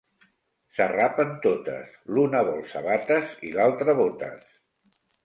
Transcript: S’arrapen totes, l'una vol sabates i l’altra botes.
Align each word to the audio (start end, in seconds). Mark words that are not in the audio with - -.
S’arrapen 0.77 1.35
totes, 1.43 1.91
l'una 2.15 2.41
vol 2.47 2.63
sabates 2.71 3.37
i 3.49 3.53
l’altra 3.59 3.97
botes. 4.01 4.49